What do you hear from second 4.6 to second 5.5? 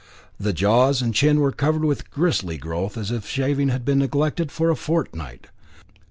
a fortnight.